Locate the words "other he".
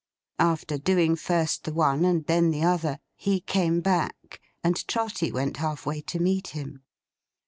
2.63-3.39